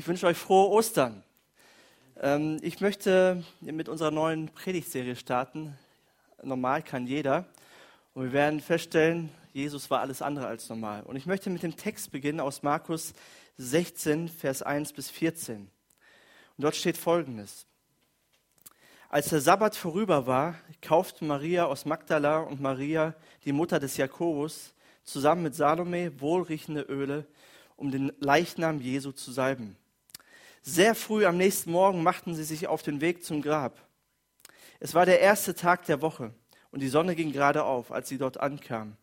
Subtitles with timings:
[0.00, 1.22] Ich wünsche euch frohe Ostern.
[2.18, 5.76] Ähm, ich möchte mit unserer neuen Predigtserie starten.
[6.42, 7.44] Normal kann jeder.
[8.14, 11.02] Und wir werden feststellen, Jesus war alles andere als normal.
[11.02, 13.12] Und ich möchte mit dem Text beginnen aus Markus
[13.58, 15.58] 16, Vers 1 bis 14.
[15.58, 15.70] Und
[16.56, 17.66] dort steht Folgendes.
[19.10, 23.14] Als der Sabbat vorüber war, kauften Maria aus Magdala und Maria,
[23.44, 24.72] die Mutter des Jakobus,
[25.04, 27.26] zusammen mit Salome wohlriechende Öle,
[27.76, 29.76] um den Leichnam Jesu zu salben.
[30.62, 33.80] Sehr früh am nächsten Morgen machten sie sich auf den Weg zum Grab.
[34.78, 36.34] Es war der erste Tag der Woche
[36.70, 38.96] und die Sonne ging gerade auf, als sie dort ankamen.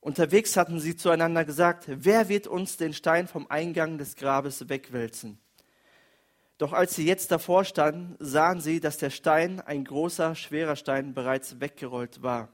[0.00, 5.38] Unterwegs hatten sie zueinander gesagt, wer wird uns den Stein vom Eingang des Grabes wegwälzen?
[6.58, 11.14] Doch als sie jetzt davor standen, sahen sie, dass der Stein, ein großer, schwerer Stein,
[11.14, 12.48] bereits weggerollt war.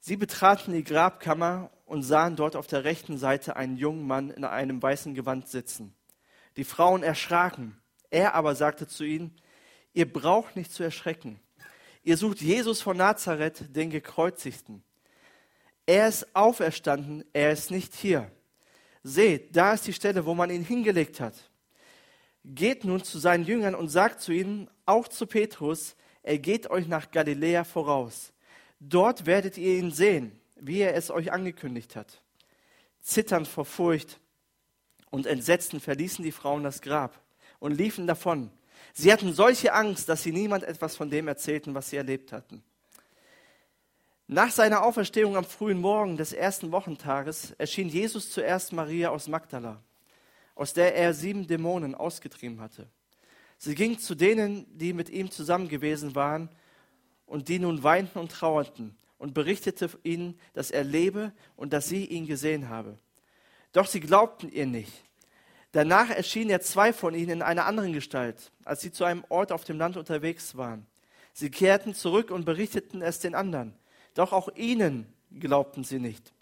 [0.00, 4.44] Sie betraten die Grabkammer und sahen dort auf der rechten Seite einen jungen Mann in
[4.44, 5.94] einem weißen Gewand sitzen.
[6.56, 7.80] Die Frauen erschraken.
[8.10, 9.34] Er aber sagte zu ihnen,
[9.92, 11.40] ihr braucht nicht zu erschrecken.
[12.02, 14.82] Ihr sucht Jesus von Nazareth, den Gekreuzigten.
[15.86, 18.30] Er ist auferstanden, er ist nicht hier.
[19.02, 21.50] Seht, da ist die Stelle, wo man ihn hingelegt hat.
[22.44, 26.86] Geht nun zu seinen Jüngern und sagt zu ihnen, auch zu Petrus, er geht euch
[26.86, 28.32] nach Galiläa voraus.
[28.78, 32.22] Dort werdet ihr ihn sehen wie er es euch angekündigt hat.
[33.00, 34.20] Zitternd vor Furcht
[35.12, 37.20] und Entsetzen verließen die Frauen das Grab
[37.60, 38.50] und liefen davon.
[38.94, 42.64] Sie hatten solche Angst, dass sie niemand etwas von dem erzählten, was sie erlebt hatten.
[44.26, 49.82] Nach seiner Auferstehung am frühen Morgen des ersten Wochentages erschien Jesus zuerst Maria aus Magdala,
[50.54, 52.88] aus der er sieben Dämonen ausgetrieben hatte.
[53.58, 56.48] Sie ging zu denen, die mit ihm zusammen gewesen waren
[57.26, 62.06] und die nun weinten und trauerten und berichtete ihnen, dass er lebe und dass sie
[62.06, 62.98] ihn gesehen habe.
[63.72, 64.92] Doch sie glaubten ihr nicht.
[65.72, 69.52] Danach erschienen er zwei von ihnen in einer anderen Gestalt, als sie zu einem Ort
[69.52, 70.86] auf dem Land unterwegs waren.
[71.32, 73.74] Sie kehrten zurück und berichteten es den anderen.
[74.14, 76.32] Doch auch ihnen glaubten sie nicht.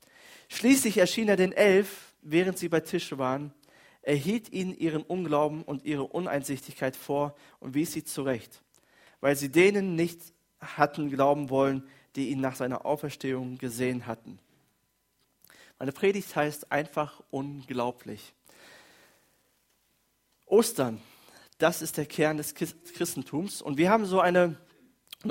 [0.49, 3.55] Schließlich erschien er den Elf, während sie bei Tisch waren.
[4.03, 8.63] Er hielt ihnen ihren Unglauben und ihre Uneinsichtigkeit vor und wies sie zurecht,
[9.21, 10.21] weil sie denen nicht
[10.61, 14.41] hatten glauben wollen, die ihn nach seiner Auferstehung gesehen hatten.
[15.81, 18.35] Meine Predigt heißt einfach unglaublich.
[20.45, 21.01] Ostern,
[21.57, 23.63] das ist der Kern des Christentums.
[23.63, 24.57] Und wir haben so eine,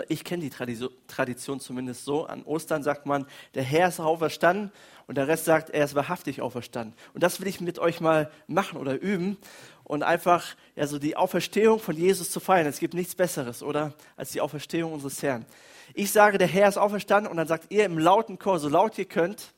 [0.07, 4.71] ich kenne die Tradition zumindest so, an Ostern sagt man, der Herr ist auferstanden
[5.05, 6.95] und der Rest sagt, er ist wahrhaftig auferstanden.
[7.13, 9.37] Und das will ich mit euch mal machen oder üben
[9.83, 12.65] und einfach ja, so die Auferstehung von Jesus zu feiern.
[12.65, 15.45] Es gibt nichts Besseres, oder, als die Auferstehung unseres Herrn.
[15.93, 18.97] Ich sage, der Herr ist auferstanden und dann sagt ihr im lauten Chor, so laut
[18.97, 19.53] ihr könnt,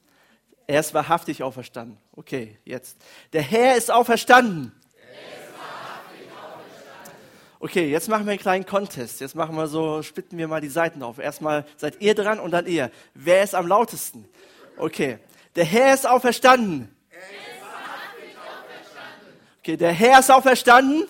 [0.67, 1.97] er ist wahrhaftig auferstanden.
[2.13, 2.97] Okay, jetzt.
[3.33, 4.71] Der Herr ist auferstanden.
[7.59, 9.21] Okay, jetzt machen wir einen kleinen Contest.
[9.21, 11.19] Jetzt machen wir so, splitten wir mal die Seiten auf.
[11.19, 12.89] Erstmal seid ihr dran und dann ihr.
[13.13, 14.27] Wer ist am lautesten?
[14.77, 15.19] Okay.
[15.55, 16.95] Der Herr ist auferstanden.
[19.59, 21.07] Okay, der Herr ist auferstanden.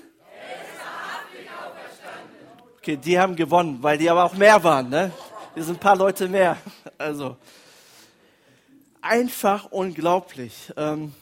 [2.79, 4.90] Okay, die haben gewonnen, weil die aber auch mehr waren.
[4.90, 5.11] Ne?
[5.53, 6.57] Wir sind ein paar Leute mehr.
[6.97, 7.38] Also
[9.01, 10.72] einfach unglaublich.
[10.78, 11.13] Ähm,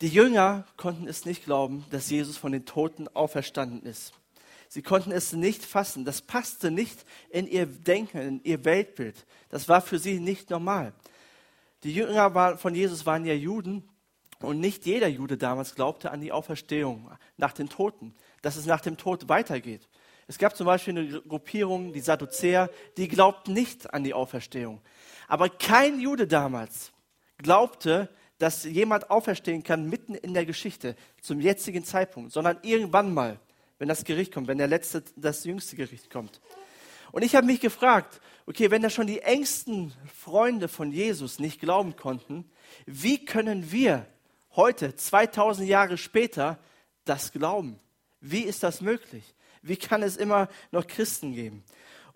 [0.00, 4.12] die Jünger konnten es nicht glauben, dass Jesus von den Toten auferstanden ist.
[4.68, 6.04] Sie konnten es nicht fassen.
[6.04, 9.26] Das passte nicht in ihr Denken, in ihr Weltbild.
[9.48, 10.92] Das war für sie nicht normal.
[11.84, 13.88] Die Jünger von Jesus waren ja Juden
[14.40, 18.80] und nicht jeder Jude damals glaubte an die Auferstehung nach den Toten, dass es nach
[18.80, 19.88] dem Tod weitergeht.
[20.26, 24.80] Es gab zum Beispiel eine Gruppierung, die Sadduzäer, die glaubten nicht an die Auferstehung.
[25.28, 26.92] Aber kein Jude damals
[27.36, 28.08] glaubte,
[28.38, 33.38] dass jemand auferstehen kann mitten in der Geschichte, zum jetzigen Zeitpunkt, sondern irgendwann mal,
[33.78, 36.40] wenn das Gericht kommt, wenn der letzte, das jüngste Gericht kommt.
[37.12, 41.60] Und ich habe mich gefragt, okay, wenn da schon die engsten Freunde von Jesus nicht
[41.60, 42.50] glauben konnten,
[42.86, 44.06] wie können wir
[44.56, 46.58] heute, 2000 Jahre später,
[47.04, 47.78] das glauben?
[48.20, 49.34] Wie ist das möglich?
[49.62, 51.64] Wie kann es immer noch Christen geben?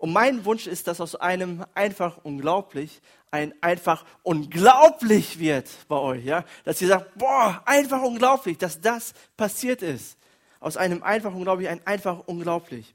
[0.03, 3.01] Und mein Wunsch ist, dass aus einem einfach unglaublich
[3.31, 6.43] ein einfach unglaublich wird bei euch, ja?
[6.65, 10.17] Dass ihr sagt, boah, einfach unglaublich, dass das passiert ist.
[10.59, 12.93] Aus einem einfach unglaublich ein einfach unglaublich.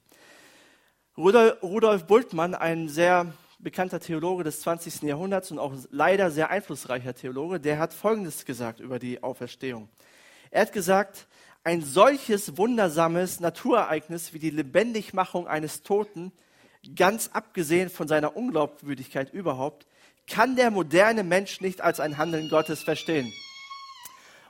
[1.17, 5.01] Rudolf, Bultmann, ein sehr bekannter Theologe des 20.
[5.05, 9.89] Jahrhunderts und auch leider sehr einflussreicher Theologe, der hat Folgendes gesagt über die Auferstehung.
[10.51, 11.27] Er hat gesagt,
[11.65, 16.33] ein solches wundersames Naturereignis wie die Lebendigmachung eines Toten,
[16.95, 19.87] ganz abgesehen von seiner Unglaubwürdigkeit überhaupt,
[20.27, 23.33] kann der moderne Mensch nicht als ein Handeln Gottes verstehen.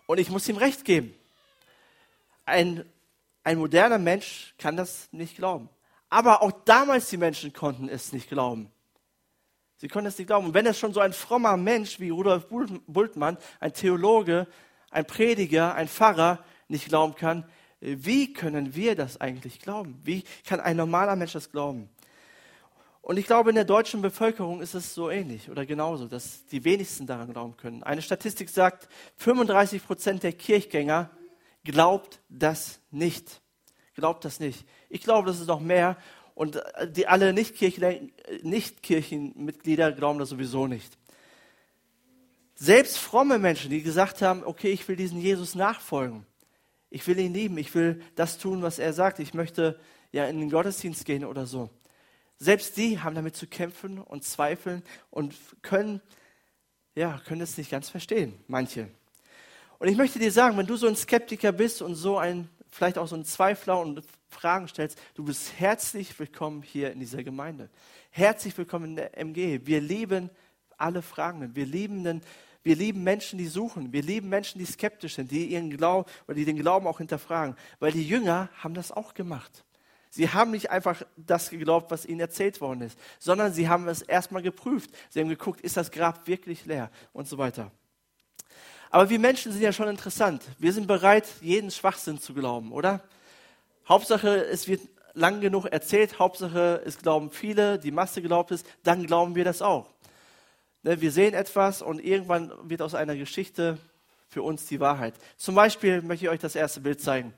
[0.07, 1.15] Und ich muss ihm recht geben.
[2.45, 2.85] ein,
[3.45, 5.69] ein moderner Mensch kann das nicht glauben.
[6.11, 8.71] Aber auch damals die Menschen konnten es nicht glauben.
[9.77, 10.47] Sie konnten es nicht glauben.
[10.47, 14.47] Und wenn es schon so ein frommer Mensch wie Rudolf Bultmann, ein Theologe,
[14.91, 17.49] ein Prediger, ein Pfarrer nicht glauben kann,
[17.81, 20.01] wie können wir das eigentlich glauben?
[20.03, 21.89] Wie kann ein normaler Mensch das glauben?
[23.09, 26.63] Und ich glaube, in der deutschen Bevölkerung ist es so ähnlich oder genauso, dass die
[26.65, 27.83] wenigsten daran glauben können.
[27.83, 31.09] Eine Statistik sagt, 35 Prozent der Kirchgänger
[31.65, 33.41] glaubt das nicht.
[33.95, 34.67] Glaubt das nicht.
[34.91, 35.97] Ich glaube, das ist noch mehr.
[36.35, 40.99] Und äh, die alle Nicht-Kirchenmitglieder glauben das sowieso nicht.
[42.57, 46.27] Selbst fromme Menschen, die gesagt haben, okay, ich will diesen Jesus nachfolgen.
[46.91, 47.57] Ich will ihn lieben.
[47.57, 49.19] Ich will das tun, was er sagt.
[49.19, 49.81] Ich möchte
[50.13, 51.71] ja in den Gottesdienst gehen oder so.
[52.39, 56.01] Selbst die haben damit zu kämpfen und zweifeln und können,
[56.95, 58.89] ja, können es nicht ganz verstehen, manche.
[59.81, 62.97] Und ich möchte dir sagen, wenn du so ein Skeptiker bist und so ein, vielleicht
[62.97, 67.71] auch so ein Zweifler und Fragen stellst, du bist herzlich willkommen hier in dieser Gemeinde.
[68.11, 69.61] Herzlich willkommen in der MG.
[69.65, 70.31] Wir lieben
[70.77, 71.57] alle Fragenden.
[71.57, 72.23] Wir lieben, den,
[72.63, 73.93] wir lieben Menschen, die suchen.
[73.93, 77.57] Wir lieben Menschen, die skeptisch sind, die ihren Glauben oder die den Glauben auch hinterfragen.
[77.81, 79.65] Weil die Jünger haben das auch gemacht.
[80.11, 84.03] Sie haben nicht einfach das geglaubt, was ihnen erzählt worden ist, sondern sie haben es
[84.03, 84.91] erstmal geprüft.
[85.11, 87.71] Sie haben geguckt, ist das Grab wirklich leer und so weiter.
[88.91, 90.43] Aber wir Menschen sind ja schon interessant.
[90.59, 93.03] Wir sind bereit, jeden Schwachsinn zu glauben, oder?
[93.87, 94.81] Hauptsache, es wird
[95.13, 96.19] lang genug erzählt.
[96.19, 99.91] Hauptsache, es glauben viele, die Masse glaubt es, dann glauben wir das auch.
[100.83, 103.79] Ne, wir sehen etwas und irgendwann wird aus einer Geschichte
[104.29, 105.15] für uns die Wahrheit.
[105.37, 107.35] Zum Beispiel möchte ich euch das erste Bild zeigen.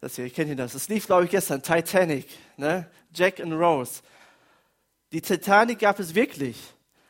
[0.00, 0.72] Das hier, ich kenne das.
[0.72, 1.62] Das lief, glaube ich, gestern.
[1.62, 2.26] Titanic,
[2.56, 2.90] ne?
[3.12, 4.02] Jack and Rose.
[5.12, 6.56] Die Titanic gab es wirklich.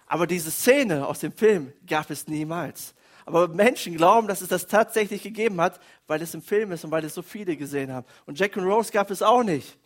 [0.06, 2.94] Aber diese Szene aus dem Film gab es niemals.
[3.26, 5.78] Aber Menschen glauben, dass es das tatsächlich gegeben hat,
[6.08, 8.06] weil es im Film ist und weil es so viele gesehen haben.
[8.26, 9.78] Und Jack and Rose gab es auch nicht.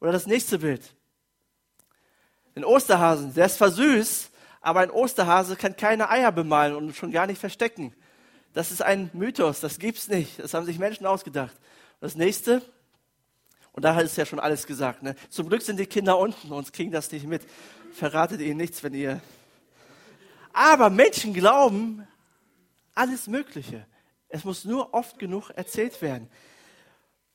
[0.00, 0.94] Oder das nächste Bild.
[2.54, 4.30] Den Osterhasen, der ist süß,
[4.60, 7.92] aber ein Osterhase kann keine Eier bemalen und schon gar nicht verstecken.
[8.52, 10.38] Das ist ein Mythos, das gibt's nicht.
[10.38, 11.56] Das haben sich Menschen ausgedacht.
[12.02, 12.60] Das nächste,
[13.70, 15.04] und da ist ja schon alles gesagt.
[15.04, 15.14] Ne?
[15.30, 17.42] Zum Glück sind die Kinder unten und kriegen das nicht mit.
[17.92, 19.20] Verratet ihnen nichts, wenn ihr.
[20.52, 22.04] Aber Menschen glauben
[22.92, 23.86] alles Mögliche.
[24.28, 26.28] Es muss nur oft genug erzählt werden.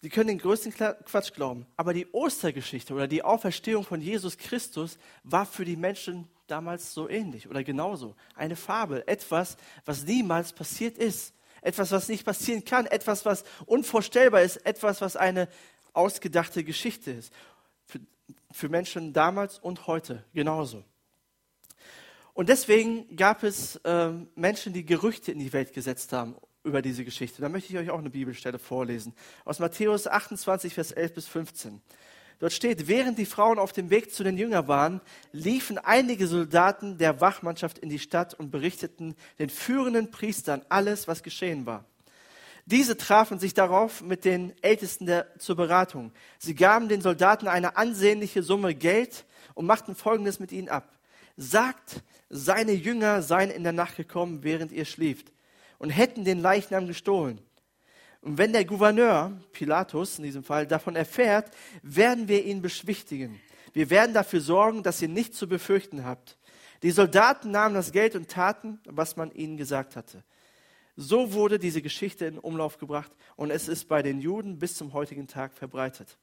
[0.02, 1.66] Sie können den größten Quatsch glauben.
[1.78, 7.08] Aber die Ostergeschichte oder die Auferstehung von Jesus Christus war für die Menschen damals so
[7.08, 8.18] ähnlich oder genauso.
[8.36, 9.56] Eine Fabel, etwas,
[9.86, 11.37] was niemals passiert ist
[11.68, 15.50] etwas, was nicht passieren kann, etwas, was unvorstellbar ist, etwas, was eine
[15.94, 17.34] ausgedachte Geschichte ist.
[17.86, 18.00] Für,
[18.52, 20.84] für Menschen damals und heute genauso.
[22.34, 27.04] Und deswegen gab es äh, Menschen, die Gerüchte in die Welt gesetzt haben über diese
[27.04, 27.42] Geschichte.
[27.42, 29.14] Da möchte ich euch auch eine Bibelstelle vorlesen.
[29.44, 31.82] Aus Matthäus 28, Vers 11 bis 15.
[32.40, 35.02] Dort steht, während die Frauen auf dem Weg zu den Jüngern waren,
[35.32, 41.24] liefen einige Soldaten der Wachmannschaft in die Stadt und berichteten den führenden Priestern alles, was
[41.24, 41.86] geschehen war.
[42.68, 46.12] Diese trafen sich darauf mit den Ältesten der, zur Beratung.
[46.38, 49.26] Sie gaben den Soldaten eine ansehnliche Summe Geld
[49.56, 50.92] und machten Folgendes mit ihnen ab.
[51.38, 55.32] Sagt, seine Jünger seien in der Nacht gekommen, während ihr schlieft,
[55.78, 57.40] und hätten den Leichnam gestohlen.
[58.28, 61.50] Und wenn der Gouverneur, Pilatus in diesem Fall, davon erfährt,
[61.82, 63.40] werden wir ihn beschwichtigen.
[63.72, 66.38] Wir werden dafür sorgen, dass ihr nichts zu befürchten habt.
[66.84, 70.26] Die Soldaten nahmen das Geld und taten, was man ihnen gesagt hatte.
[70.98, 74.92] So wurde diese Geschichte in Umlauf gebracht und es ist bei den Juden bis zum
[74.92, 76.18] heutigen Tag verbreitet.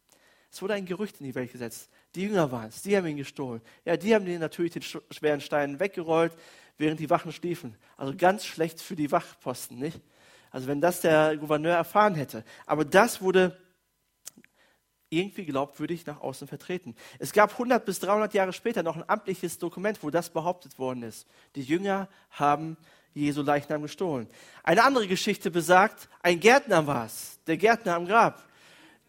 [0.52, 1.88] Es wurde ein Gerücht in die Welt gesetzt.
[2.16, 3.62] Die Jünger waren es, die haben ihn gestohlen.
[3.87, 6.37] Ja, die haben ihn natürlich den schweren Stein weggerollt,
[6.76, 7.78] während die Wachen schliefen.
[7.96, 10.02] Also ganz schlecht für die Wachposten, nicht?
[10.54, 12.44] Also wenn das der Gouverneur erfahren hätte.
[12.64, 13.61] Aber das wurde
[15.08, 16.94] irgendwie glaubwürdig nach außen vertreten.
[17.18, 21.02] Es gab 100 bis 300 Jahre später noch ein amtliches Dokument, wo das behauptet worden
[21.02, 21.26] ist.
[21.56, 22.76] Die Jünger haben
[23.14, 24.28] Jesu Leichnam gestohlen.
[24.62, 28.40] Eine andere Geschichte besagt, ein Gärtner war es, der Gärtner am Grab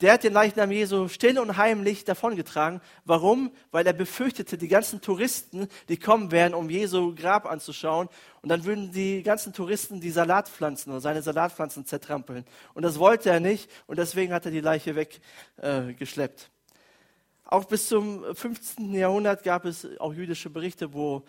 [0.01, 2.81] der hat den Leichnam Jesu still und heimlich davongetragen.
[3.05, 3.51] Warum?
[3.71, 8.09] Weil er befürchtete, die ganzen Touristen, die kommen werden, um Jesu Grab anzuschauen.
[8.41, 12.45] Und dann würden die ganzen Touristen die Salatpflanzen oder seine Salatpflanzen zertrampeln.
[12.73, 13.69] Und das wollte er nicht.
[13.87, 16.49] Und deswegen hat er die Leiche weggeschleppt.
[17.45, 18.93] Auch bis zum 15.
[18.93, 21.23] Jahrhundert gab es auch jüdische Berichte, wo,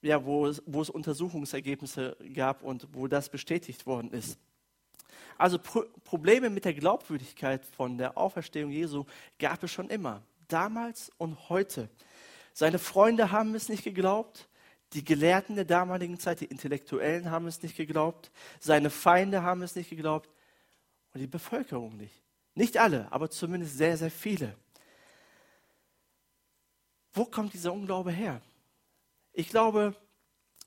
[0.00, 4.38] ja, wo, wo es Untersuchungsergebnisse gab und wo das bestätigt worden ist.
[5.38, 9.04] Also Pro Probleme mit der Glaubwürdigkeit von der Auferstehung Jesu
[9.38, 11.88] gab es schon immer, damals und heute.
[12.52, 14.48] Seine Freunde haben es nicht geglaubt,
[14.92, 19.74] die Gelehrten der damaligen Zeit, die Intellektuellen haben es nicht geglaubt, seine Feinde haben es
[19.74, 20.28] nicht geglaubt
[21.14, 22.22] und die Bevölkerung nicht.
[22.54, 24.54] Nicht alle, aber zumindest sehr, sehr viele.
[27.14, 28.42] Wo kommt dieser Unglaube her?
[29.32, 29.94] Ich glaube,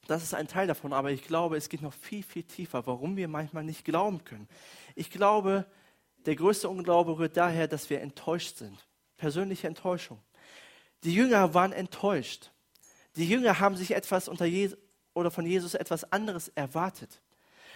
[0.07, 3.17] das ist ein Teil davon, aber ich glaube, es geht noch viel, viel tiefer, warum
[3.17, 4.47] wir manchmal nicht glauben können.
[4.95, 5.65] Ich glaube,
[6.25, 8.85] der größte Unglaube rührt daher, dass wir enttäuscht sind.
[9.17, 10.19] Persönliche Enttäuschung.
[11.03, 12.51] Die Jünger waren enttäuscht.
[13.15, 14.77] Die Jünger haben sich etwas unter Jesus
[15.13, 17.21] oder von Jesus etwas anderes erwartet.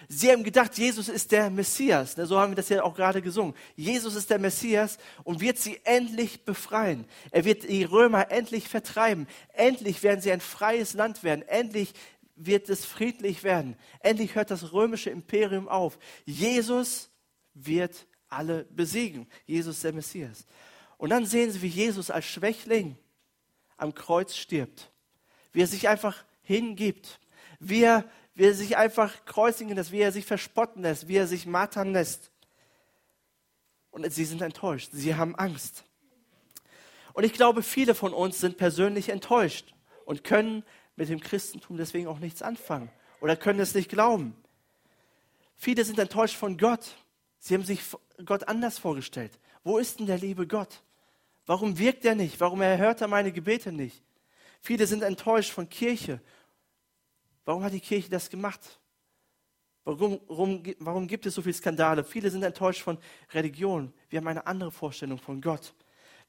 [0.07, 2.15] Sie haben gedacht, Jesus ist der Messias.
[2.15, 3.53] Ne, so haben wir das ja auch gerade gesungen.
[3.75, 7.05] Jesus ist der Messias und wird sie endlich befreien.
[7.31, 9.27] Er wird die Römer endlich vertreiben.
[9.53, 11.45] Endlich werden sie ein freies Land werden.
[11.48, 11.93] Endlich
[12.39, 13.75] wird es friedlich werden.
[14.00, 16.00] Endlich hört das römische Imperium auf.
[16.25, 17.12] Jesus
[17.53, 19.27] wird alle besiegen.
[19.46, 20.46] Jesus der Messias.
[20.98, 22.98] Und dann sehen sie, wie Jesus als Schwächling
[23.77, 24.91] am Kreuz stirbt.
[25.51, 27.19] Wie er sich einfach hingibt.
[27.60, 31.27] Wie er wie er sich einfach kreuzigen lässt, wie er sich verspotten lässt, wie er
[31.27, 32.31] sich martern lässt.
[33.91, 35.84] Und sie sind enttäuscht, sie haben Angst.
[37.12, 39.74] Und ich glaube, viele von uns sind persönlich enttäuscht
[40.05, 40.63] und können
[41.00, 42.91] mit dem Christentum deswegen auch nichts anfangen
[43.22, 44.36] oder können es nicht glauben.
[45.56, 46.96] Viele sind enttäuscht von Gott.
[47.39, 47.82] Sie haben sich
[48.24, 49.39] Gott anders vorgestellt.
[49.63, 50.84] Wo ist denn der liebe Gott?
[51.48, 52.39] Warum wirkt er nicht?
[52.39, 54.03] Warum erhört er meine Gebete nicht?
[54.62, 56.22] Viele sind enttäuscht von Kirche
[57.50, 58.79] Warum hat die Kirche das gemacht?
[59.84, 62.03] Warum, warum, warum gibt es so viele Skandale?
[62.03, 63.00] Viele sind enttäuscht von
[63.32, 63.91] Religion.
[64.08, 65.74] Wir haben eine andere Vorstellung von Gott.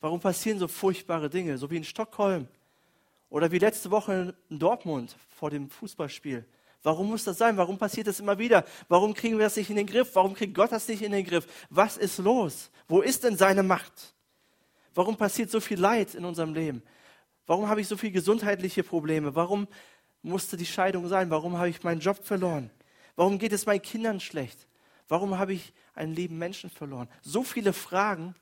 [0.00, 2.48] Warum passieren so furchtbare Dinge, so wie in Stockholm
[3.30, 6.44] oder wie letzte Woche in Dortmund vor dem Fußballspiel?
[6.82, 7.56] Warum muss das sein?
[7.56, 8.64] Warum passiert das immer wieder?
[8.88, 10.14] Warum kriegen wir das nicht in den Griff?
[10.14, 11.46] Warum kriegt Gott das nicht in den Griff?
[11.68, 12.70] Was ist los?
[12.88, 14.14] Wo ist denn seine Macht?
[14.94, 16.82] Warum passiert so viel Leid in unserem Leben?
[17.46, 19.34] Warum habe ich so viele gesundheitliche Probleme?
[19.34, 19.68] Warum
[20.22, 21.30] musste die Scheidung sein?
[21.30, 22.70] Warum habe ich meinen Job verloren?
[23.16, 24.66] Warum geht es meinen Kindern schlecht?
[25.08, 27.08] Warum habe ich einen lieben Menschen verloren?
[27.20, 28.34] So viele Fragen.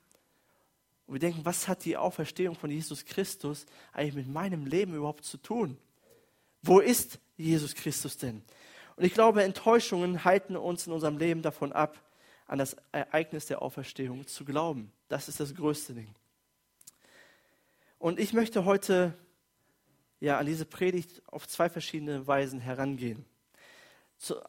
[1.09, 5.25] Und wir denken, was hat die Auferstehung von Jesus Christus eigentlich mit meinem Leben überhaupt
[5.25, 5.75] zu tun?
[6.61, 8.43] Wo ist Jesus Christus denn?
[8.95, 11.99] Und ich glaube, Enttäuschungen halten uns in unserem Leben davon ab,
[12.45, 14.91] an das Ereignis der Auferstehung zu glauben.
[15.07, 16.13] Das ist das größte Ding.
[17.97, 19.15] Und ich möchte heute
[20.19, 23.25] ja, an diese Predigt auf zwei verschiedene Weisen herangehen.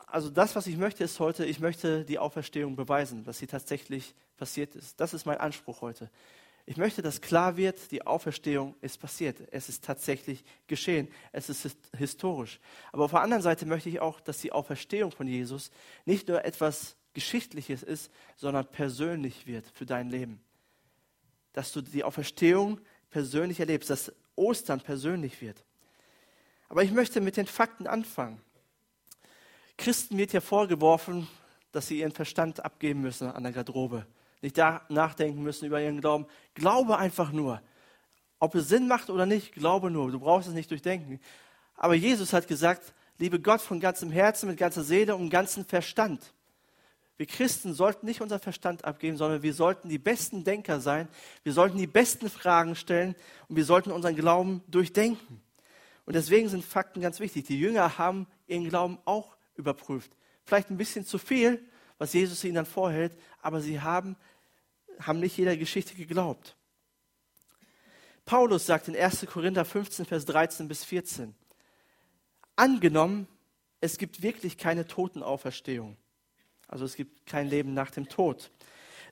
[0.08, 4.14] Also das, was ich möchte, ist heute, ich möchte die Auferstehung beweisen, dass sie tatsächlich
[4.36, 5.00] passiert ist.
[5.00, 6.10] Das ist mein Anspruch heute.
[6.66, 9.36] Ich möchte, dass klar wird, die Auferstehung ist passiert.
[9.50, 11.08] Es ist tatsächlich geschehen.
[11.32, 12.60] Es ist historisch.
[12.92, 15.70] Aber auf der anderen Seite möchte ich auch, dass die Auferstehung von Jesus
[16.04, 20.40] nicht nur etwas Geschichtliches ist, sondern persönlich wird für dein Leben.
[21.52, 25.64] Dass du die Auferstehung persönlich erlebst, dass Ostern persönlich wird.
[26.68, 28.40] Aber ich möchte mit den Fakten anfangen.
[29.76, 31.26] Christen wird ja vorgeworfen,
[31.72, 34.06] dass sie ihren Verstand abgeben müssen an der Garderobe,
[34.42, 36.26] nicht nachdenken müssen über ihren Glauben.
[36.54, 37.60] Glaube einfach nur.
[38.38, 40.10] Ob es Sinn macht oder nicht, glaube nur.
[40.10, 41.20] Du brauchst es nicht durchdenken.
[41.74, 46.32] Aber Jesus hat gesagt, liebe Gott von ganzem Herzen, mit ganzer Seele und ganzem Verstand.
[47.18, 51.06] Wir Christen sollten nicht unseren Verstand abgeben, sondern wir sollten die besten Denker sein.
[51.42, 53.14] Wir sollten die besten Fragen stellen
[53.48, 55.42] und wir sollten unseren Glauben durchdenken.
[56.06, 57.44] Und deswegen sind Fakten ganz wichtig.
[57.44, 60.10] Die Jünger haben ihren Glauben auch überprüft.
[60.44, 61.62] Vielleicht ein bisschen zu viel,
[62.00, 64.16] was Jesus ihnen dann vorhält, aber sie haben,
[64.98, 66.56] haben nicht jeder Geschichte geglaubt.
[68.24, 69.26] Paulus sagt in 1.
[69.26, 71.34] Korinther 15, Vers 13 bis 14,
[72.56, 73.28] angenommen,
[73.80, 75.96] es gibt wirklich keine Totenauferstehung
[76.70, 78.50] also es gibt kein Leben nach dem Tod.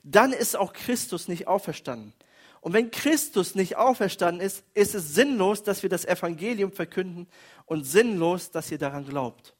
[0.03, 2.13] Dann ist auch Christus nicht auferstanden.
[2.61, 7.27] Und wenn Christus nicht auferstanden ist, ist es sinnlos, dass wir das Evangelium verkünden
[7.65, 9.55] und sinnlos, dass ihr daran glaubt.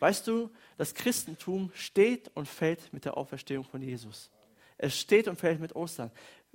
[0.00, 4.30] Weißt du, das Christentum steht und fällt mit der Auferstehung von Jesus.
[4.78, 6.10] Es steht und fällt mit Ostern.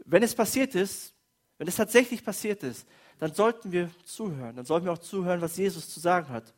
[0.06, 1.14] Wenn es passiert ist,
[1.58, 2.88] wenn es tatsächlich passiert ist,
[3.20, 4.56] dann sollten wir zuhören.
[4.56, 6.54] Dann sollten wir auch zuhören, was Jesus zu sagen hat.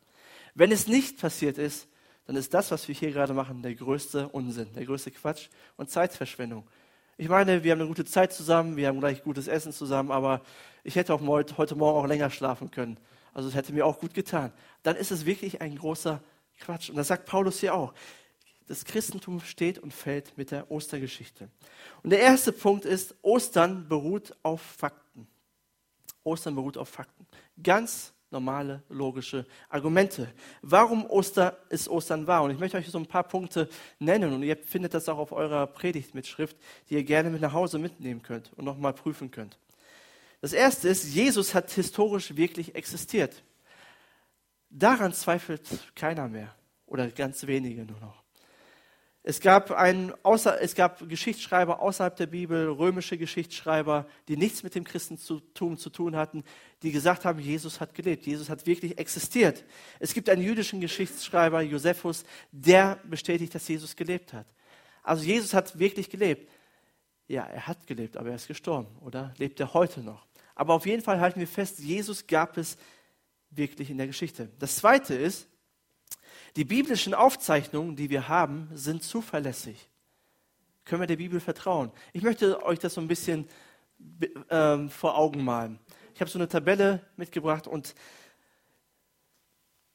[0.54, 1.88] Wenn es nicht passiert ist,
[2.26, 5.90] dann ist das, was wir hier gerade machen, der größte Unsinn, der größte Quatsch und
[5.90, 6.66] Zeitverschwendung.
[7.16, 10.42] Ich meine, wir haben eine gute Zeit zusammen, wir haben gleich gutes Essen zusammen, aber
[10.84, 12.98] ich hätte auch heute Morgen auch länger schlafen können.
[13.32, 14.52] Also es hätte mir auch gut getan.
[14.82, 16.20] Dann ist es wirklich ein großer
[16.60, 16.90] Quatsch.
[16.90, 17.92] Und das sagt Paulus hier auch.
[18.68, 21.48] Das Christentum steht und fällt mit der Ostergeschichte.
[22.02, 25.26] Und der erste Punkt ist, Ostern beruht auf Fakten.
[26.22, 27.26] Ostern beruht auf Fakten.
[27.60, 30.32] Ganz normale, logische Argumente.
[30.62, 32.44] Warum Oster ist Ostern wahr?
[32.44, 35.32] Und ich möchte euch so ein paar Punkte nennen und ihr findet das auch auf
[35.32, 36.56] eurer Predigtmitschrift,
[36.88, 39.58] die ihr gerne mit nach Hause mitnehmen könnt und nochmal prüfen könnt.
[40.40, 43.42] Das erste ist, Jesus hat historisch wirklich existiert.
[44.70, 46.54] Daran zweifelt keiner mehr
[46.86, 48.22] oder ganz wenige nur noch.
[49.22, 54.74] Es gab, ein, außer, es gab Geschichtsschreiber außerhalb der Bibel, römische Geschichtsschreiber, die nichts mit
[54.74, 56.42] dem Christentum zu tun hatten,
[56.82, 59.64] die gesagt haben, Jesus hat gelebt, Jesus hat wirklich existiert.
[59.98, 64.46] Es gibt einen jüdischen Geschichtsschreiber, Josephus, der bestätigt, dass Jesus gelebt hat.
[65.02, 66.50] Also Jesus hat wirklich gelebt.
[67.28, 70.26] Ja, er hat gelebt, aber er ist gestorben, oder lebt er heute noch?
[70.54, 72.78] Aber auf jeden Fall halten wir fest, Jesus gab es
[73.50, 74.50] wirklich in der Geschichte.
[74.58, 75.48] Das Zweite ist,
[76.56, 79.88] die biblischen Aufzeichnungen, die wir haben, sind zuverlässig.
[80.84, 81.92] Können wir der Bibel vertrauen?
[82.12, 83.48] Ich möchte euch das so ein bisschen
[84.50, 85.78] ähm, vor Augen malen.
[86.14, 87.94] Ich habe so eine Tabelle mitgebracht und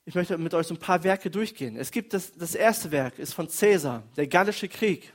[0.05, 1.75] ich möchte mit euch so ein paar Werke durchgehen.
[1.75, 5.13] Es gibt das, das erste Werk, ist von Caesar, der Gallische Krieg.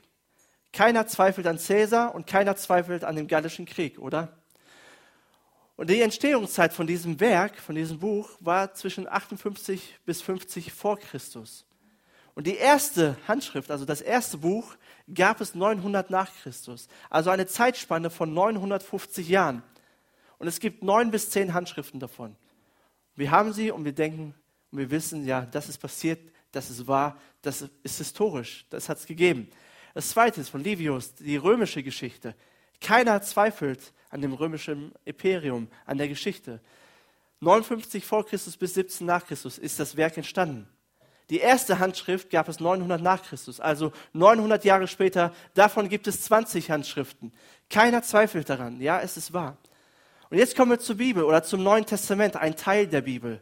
[0.73, 4.40] Keiner zweifelt an Caesar und keiner zweifelt an dem Gallischen Krieg, oder?
[5.81, 10.99] Und die Entstehungszeit von diesem Werk, von diesem Buch, war zwischen 58 bis 50 vor
[10.99, 11.65] Christus.
[12.35, 14.75] Und die erste Handschrift, also das erste Buch,
[15.11, 16.87] gab es 900 nach Christus.
[17.09, 19.63] Also eine Zeitspanne von 950 Jahren.
[20.37, 22.35] Und es gibt neun bis zehn Handschriften davon.
[23.15, 24.35] Wir haben sie und wir denken
[24.71, 26.19] und wir wissen, ja, das ist passiert,
[26.51, 29.49] das ist wahr, das ist historisch, das hat es gegeben.
[29.95, 32.35] Das zweite ist von Livius, die römische Geschichte.
[32.81, 36.59] Keiner zweifelt an dem römischen Imperium, an der Geschichte.
[37.39, 40.67] 59 vor Christus bis 17 nach Christus ist das Werk entstanden.
[41.29, 45.33] Die erste Handschrift gab es 900 nach Christus, also 900 Jahre später.
[45.53, 47.31] Davon gibt es 20 Handschriften.
[47.69, 48.81] Keiner zweifelt daran.
[48.81, 49.57] Ja, es ist wahr.
[50.29, 53.41] Und jetzt kommen wir zur Bibel oder zum Neuen Testament, ein Teil der Bibel.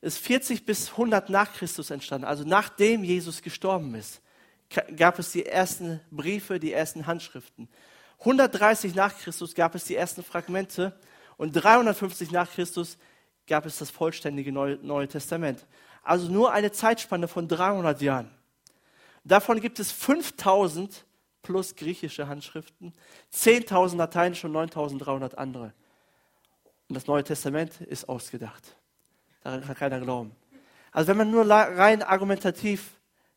[0.00, 4.22] Ist 40 bis 100 nach Christus entstanden, also nachdem Jesus gestorben ist
[4.96, 7.68] gab es die ersten Briefe, die ersten Handschriften.
[8.20, 10.98] 130 nach Christus gab es die ersten Fragmente
[11.36, 12.98] und 350 nach Christus
[13.46, 15.66] gab es das vollständige Neue, Neue Testament.
[16.02, 18.30] Also nur eine Zeitspanne von 300 Jahren.
[19.24, 21.04] Davon gibt es 5000
[21.42, 22.94] plus griechische Handschriften,
[23.32, 25.72] 10.000 lateinische und 9.300 andere.
[26.88, 28.76] Und das Neue Testament ist ausgedacht.
[29.42, 30.34] Daran kann keiner glauben.
[30.92, 32.92] Also wenn man nur rein argumentativ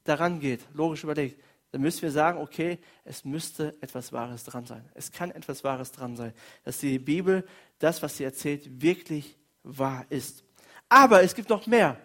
[0.08, 1.42] daran geht, logisch überlegt,
[1.72, 4.90] dann müssen wir sagen, okay, es müsste etwas Wahres dran sein.
[4.94, 7.46] Es kann etwas Wahres dran sein, dass die Bibel,
[7.80, 10.44] das, was sie erzählt, wirklich wahr ist.
[10.90, 11.98] Aber es gibt noch mehr,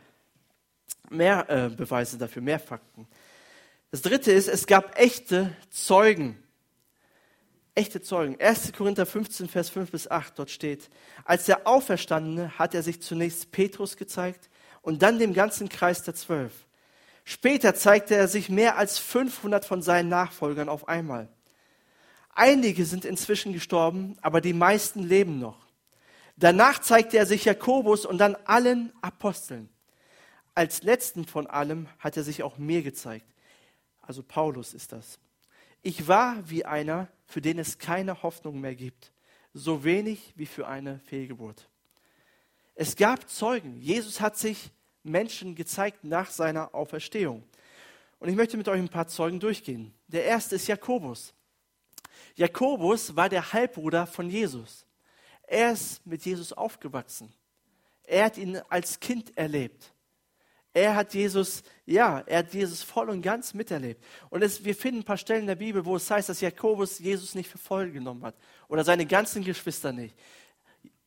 [1.11, 3.07] mehr äh, Beweise dafür, mehr Fakten.
[3.93, 6.43] Das dritte ist, es gab echte Zeugen.
[7.75, 8.38] Echte Zeugen.
[8.41, 8.73] 1.
[8.73, 10.91] Korinther 15, Vers 5 bis 8, dort steht,
[11.25, 14.51] als der Auferstandene hat er sich zunächst Petrus gezeigt
[14.83, 16.53] und dann dem ganzen Kreis der Zwölf.
[17.25, 21.29] Später zeigte er sich mehr als 500 von seinen Nachfolgern auf einmal.
[22.35, 25.67] Einige sind inzwischen gestorben, aber die meisten leben noch.
[26.37, 29.69] Danach zeigte er sich Jakobus und dann allen Aposteln.
[30.55, 33.27] Als letzten von allem hat er sich auch mir gezeigt.
[34.01, 35.19] Also Paulus ist das.
[35.83, 39.13] Ich war wie einer, für den es keine Hoffnung mehr gibt,
[39.55, 41.69] so wenig wie für eine Fehlgeburt.
[42.75, 43.77] Es gab Zeugen.
[43.77, 44.71] Jesus hat sich
[45.03, 47.43] Menschen gezeigt nach seiner Auferstehung.
[48.19, 49.93] Und ich möchte mit euch ein paar Zeugen durchgehen.
[50.07, 51.35] Der erste ist Jakobus.
[52.37, 54.87] Jakobus war der Halbbruder von Jesus.
[55.43, 57.33] Er ist mit Jesus aufgewachsen.
[58.05, 59.93] Er hat ihn als Kind erlebt.
[60.75, 64.03] Er hat Jesus, ja, er hat Jesus voll und ganz miterlebt.
[64.31, 66.99] Und es, wir finden ein paar Stellen in der Bibel, wo es heißt, dass Jakobus
[66.99, 68.35] Jesus nicht für voll genommen hat.
[68.69, 70.17] Oder seine ganzen Geschwister nicht.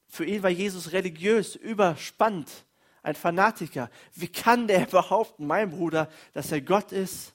[0.08, 2.65] Für ihn war Jesus religiös überspannt
[3.06, 3.90] ein Fanatiker.
[4.16, 7.34] Wie kann der behaupten, mein Bruder, dass er Gott ist,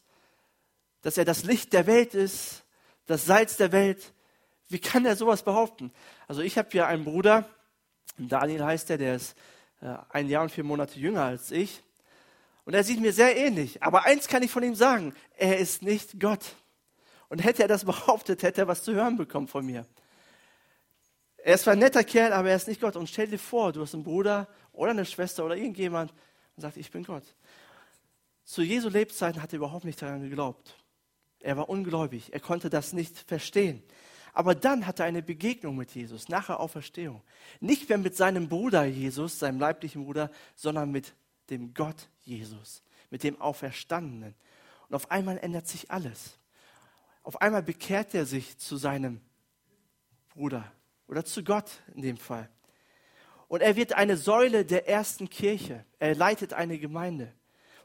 [1.02, 2.64] dass er das Licht der Welt ist,
[3.06, 4.12] das Salz der Welt?
[4.68, 5.92] Wie kann er sowas behaupten?
[6.28, 7.48] Also ich habe hier einen Bruder,
[8.18, 9.36] Daniel heißt er, der ist
[9.80, 11.82] äh, ein Jahr und vier Monate jünger als ich.
[12.64, 13.82] Und er sieht mir sehr ähnlich.
[13.82, 16.54] Aber eins kann ich von ihm sagen, er ist nicht Gott.
[17.28, 19.86] Und hätte er das behauptet, hätte er was zu hören bekommen von mir.
[21.38, 22.96] Er ist zwar ein netter Kerl, aber er ist nicht Gott.
[22.96, 24.46] Und stell dir vor, du hast einen Bruder
[24.80, 26.10] oder eine Schwester oder irgendjemand
[26.56, 27.24] und sagt, ich bin Gott.
[28.44, 30.74] Zu Jesu Lebzeiten hat er überhaupt nicht daran geglaubt.
[31.40, 33.82] Er war ungläubig, er konnte das nicht verstehen.
[34.32, 37.22] Aber dann hatte er eine Begegnung mit Jesus nach der Auferstehung.
[37.60, 41.14] Nicht mehr mit seinem Bruder Jesus, seinem leiblichen Bruder, sondern mit
[41.50, 44.34] dem Gott Jesus, mit dem Auferstandenen.
[44.88, 46.38] Und auf einmal ändert sich alles.
[47.22, 49.20] Auf einmal bekehrt er sich zu seinem
[50.30, 50.72] Bruder
[51.06, 52.48] oder zu Gott in dem Fall.
[53.50, 55.84] Und er wird eine Säule der ersten Kirche.
[55.98, 57.34] Er leitet eine Gemeinde.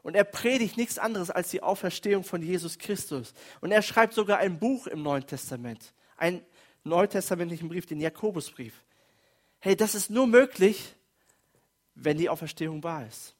[0.02, 3.34] Und er predigt nichts anderes als die Auferstehung von Jesus Christus.
[3.60, 5.92] Und er schreibt sogar ein Buch im Neuen Testament.
[6.16, 6.40] Einen
[6.84, 8.72] neutestamentlichen Brief, den Jakobusbrief.
[9.58, 10.94] Hey, das ist nur möglich,
[11.94, 13.34] wenn die Auferstehung wahr ist.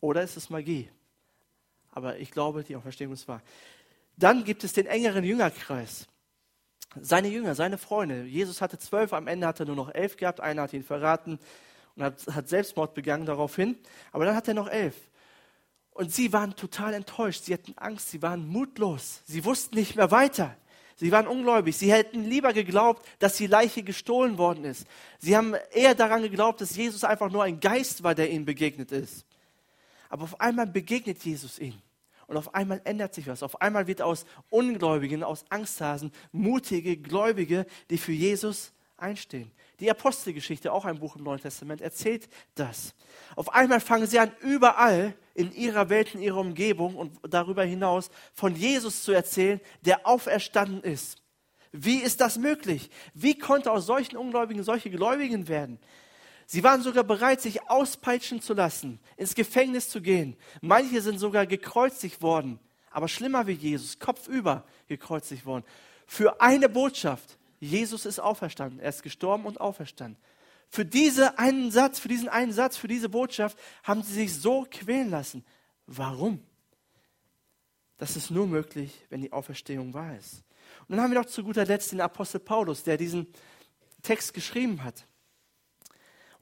[0.00, 0.90] Oder ist es Magie?
[1.92, 3.42] aber ich glaube, die Auferstehung ist wahr.
[4.16, 6.08] Dann gibt es den engeren Jüngerkreis.
[7.00, 8.24] Seine Jünger, seine Freunde.
[8.24, 10.40] Jesus hatte zwölf, am Ende hat er nur noch elf gehabt.
[10.40, 11.38] Einer hat ihn verraten
[11.96, 13.78] und hat, hat Selbstmord begangen daraufhin.
[14.12, 14.94] Aber dann hat er noch elf.
[15.92, 17.44] Und sie waren total enttäuscht.
[17.44, 18.10] Sie hatten Angst.
[18.10, 19.22] Sie waren mutlos.
[19.26, 20.56] Sie wussten nicht mehr weiter.
[20.96, 21.76] Sie waren ungläubig.
[21.76, 24.86] Sie hätten lieber geglaubt, dass die Leiche gestohlen worden ist.
[25.18, 28.92] Sie haben eher daran geglaubt, dass Jesus einfach nur ein Geist war, der ihnen begegnet
[28.92, 29.24] ist.
[30.08, 31.80] Aber auf einmal begegnet Jesus ihnen.
[32.26, 33.42] Und auf einmal ändert sich was.
[33.42, 39.50] Auf einmal wird aus Ungläubigen, aus Angsthasen, mutige Gläubige, die für Jesus einstehen.
[39.80, 42.94] Die Apostelgeschichte, auch ein Buch im Neuen Testament, erzählt das.
[43.34, 48.10] Auf einmal fangen sie an, überall in ihrer Welt, in ihrer Umgebung und darüber hinaus
[48.32, 51.18] von Jesus zu erzählen, der auferstanden ist.
[51.72, 52.90] Wie ist das möglich?
[53.14, 55.80] Wie konnte aus solchen Ungläubigen solche Gläubigen werden?
[56.46, 60.36] Sie waren sogar bereit, sich auspeitschen zu lassen, ins Gefängnis zu gehen.
[60.60, 62.58] Manche sind sogar gekreuzigt worden,
[62.90, 65.64] aber schlimmer wie Jesus, kopfüber gekreuzigt worden.
[66.06, 70.20] Für eine Botschaft, Jesus ist auferstanden, er ist gestorben und auferstanden.
[70.68, 74.66] Für diesen einen Satz, für diesen einen Satz, für diese Botschaft haben sie sich so
[74.70, 75.44] quälen lassen.
[75.86, 76.42] Warum?
[77.98, 80.42] Das ist nur möglich, wenn die Auferstehung wahr ist.
[80.88, 83.26] Und dann haben wir noch zu guter Letzt den Apostel Paulus, der diesen
[84.02, 85.06] Text geschrieben hat.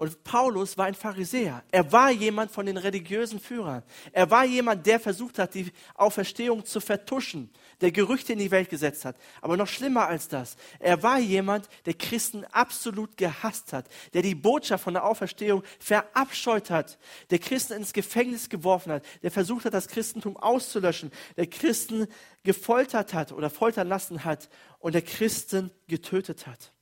[0.00, 1.62] Und Paulus war ein Pharisäer.
[1.70, 3.82] Er war jemand von den religiösen Führern.
[4.12, 7.50] Er war jemand, der versucht hat, die Auferstehung zu vertuschen,
[7.82, 9.16] der Gerüchte in die Welt gesetzt hat.
[9.42, 14.34] Aber noch schlimmer als das, er war jemand, der Christen absolut gehasst hat, der die
[14.34, 19.74] Botschaft von der Auferstehung verabscheut hat, der Christen ins Gefängnis geworfen hat, der versucht hat,
[19.74, 22.06] das Christentum auszulöschen, der Christen
[22.42, 26.72] gefoltert hat oder foltern lassen hat und der Christen getötet hat.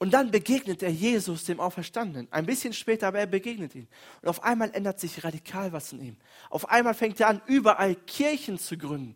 [0.00, 2.26] Und dann begegnet er Jesus, dem Auferstandenen.
[2.32, 3.86] Ein bisschen später, aber er begegnet ihn.
[4.22, 6.16] Und auf einmal ändert sich radikal was in ihm.
[6.48, 9.14] Auf einmal fängt er an, überall Kirchen zu gründen.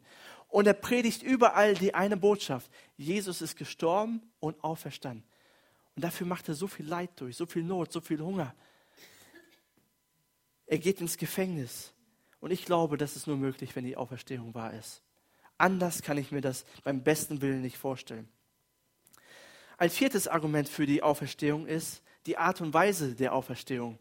[0.49, 2.71] Und er predigt überall die eine Botschaft.
[2.99, 5.25] Jesus ist gestorben und auferstanden.
[5.97, 8.55] Und dafür macht er so viel Leid durch, so viel Not, so viel Hunger.
[10.67, 11.95] Er geht ins Gefängnis.
[12.41, 15.01] Und ich glaube, das ist nur möglich, wenn die Auferstehung wahr ist.
[15.57, 18.29] Anders kann ich mir das beim besten Willen nicht vorstellen.
[19.77, 23.99] Ein viertes Argument für die Auferstehung ist die Art und Weise der Auferstehung.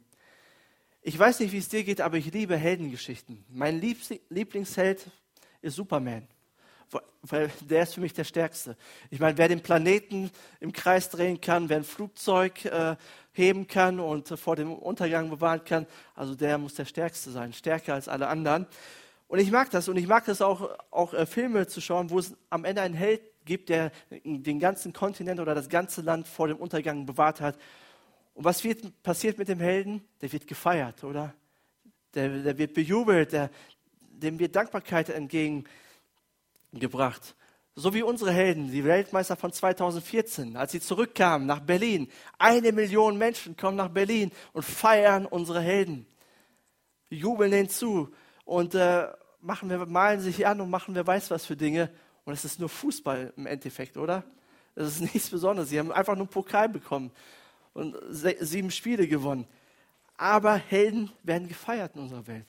[1.01, 3.43] Ich weiß nicht, wie es dir geht, aber ich liebe Heldengeschichten.
[3.49, 5.09] Mein Lieblingsheld
[5.61, 6.27] ist Superman,
[7.23, 8.77] weil der ist für mich der Stärkste.
[9.09, 12.95] Ich meine, wer den Planeten im Kreis drehen kann, wer ein Flugzeug äh,
[13.31, 17.95] heben kann und vor dem Untergang bewahren kann, also der muss der Stärkste sein, stärker
[17.95, 18.67] als alle anderen.
[19.27, 22.19] Und ich mag das und ich mag das auch, auch äh, Filme zu schauen, wo
[22.19, 23.91] es am Ende einen Held gibt, der
[24.23, 27.57] den ganzen Kontinent oder das ganze Land vor dem Untergang bewahrt hat.
[28.33, 30.01] Und was wird, passiert mit dem Helden?
[30.21, 31.33] Der wird gefeiert, oder?
[32.13, 33.49] Der, der wird bejubelt, der,
[33.99, 37.35] dem wird Dankbarkeit entgegengebracht.
[37.75, 42.07] So wie unsere Helden, die Weltmeister von 2014, als sie zurückkamen nach Berlin.
[42.37, 46.05] Eine Million Menschen kommen nach Berlin und feiern unsere Helden.
[47.09, 48.13] Jubeln denen zu
[48.45, 49.07] und äh,
[49.41, 51.89] machen wir, malen sich an und machen wer weiß was für Dinge.
[52.25, 54.23] Und es ist nur Fußball im Endeffekt, oder?
[54.75, 55.69] Das ist nichts Besonderes.
[55.69, 57.11] Sie haben einfach nur einen Pokal bekommen
[57.73, 59.47] und sieben Spiele gewonnen.
[60.15, 62.45] Aber Helden werden gefeiert in unserer Welt.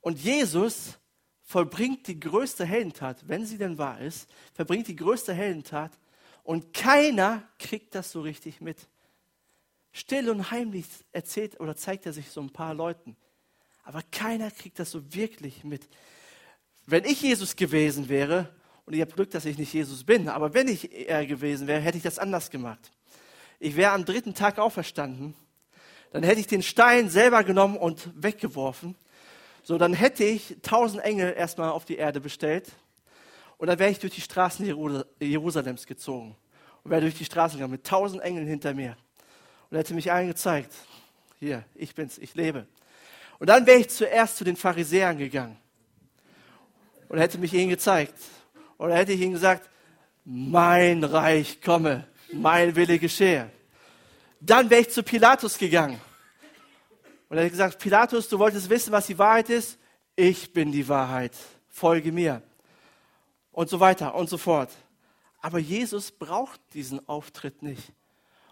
[0.00, 0.98] Und Jesus
[1.42, 5.92] vollbringt die größte Heldentat, wenn sie denn wahr ist, verbringt die größte Heldentat
[6.42, 8.88] und keiner kriegt das so richtig mit.
[9.92, 13.16] Still und heimlich erzählt oder zeigt er sich so ein paar Leuten.
[13.84, 15.88] Aber keiner kriegt das so wirklich mit.
[16.86, 18.54] Wenn ich Jesus gewesen wäre
[18.86, 20.28] und ich habe Glück, dass ich nicht Jesus bin.
[20.28, 22.92] Aber wenn ich er gewesen wäre, hätte ich das anders gemacht.
[23.58, 25.34] Ich wäre am dritten Tag auferstanden.
[26.12, 28.94] Dann hätte ich den Stein selber genommen und weggeworfen.
[29.64, 32.70] So, dann hätte ich tausend Engel erstmal auf die Erde bestellt.
[33.58, 34.64] Und dann wäre ich durch die Straßen
[35.18, 36.36] Jerusalems gezogen.
[36.84, 38.96] Und wäre durch die Straßen gegangen mit tausend Engeln hinter mir.
[39.68, 40.72] Und hätte mich allen gezeigt.
[41.40, 42.68] Hier, ich bin's, ich lebe.
[43.40, 45.56] Und dann wäre ich zuerst zu den Pharisäern gegangen.
[47.08, 48.14] Und hätte mich ihnen gezeigt.
[48.78, 49.68] Oder hätte ich ihm gesagt,
[50.24, 53.50] mein Reich komme, mein Wille geschehe.
[54.40, 56.00] Dann wäre ich zu Pilatus gegangen.
[57.28, 59.78] Und er hätte gesagt, Pilatus, du wolltest wissen, was die Wahrheit ist?
[60.14, 61.32] Ich bin die Wahrheit.
[61.68, 62.42] Folge mir.
[63.52, 64.70] Und so weiter und so fort.
[65.40, 67.92] Aber Jesus braucht diesen Auftritt nicht.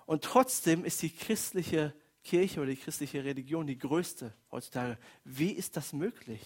[0.07, 4.99] Und trotzdem ist die christliche Kirche oder die christliche Religion die größte heutzutage.
[5.25, 6.41] Wie ist das möglich?